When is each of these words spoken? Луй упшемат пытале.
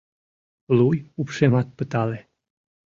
Луй 0.77 0.97
упшемат 1.19 1.67
пытале. 1.77 2.19